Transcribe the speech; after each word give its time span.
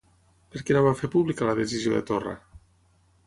Per 0.53 0.61
què 0.69 0.75
no 0.77 0.81
va 0.85 0.93
fer 1.01 1.09
pública 1.17 1.49
la 1.49 1.55
decisió 1.61 1.93
de 1.97 2.01
Torra? 2.13 2.33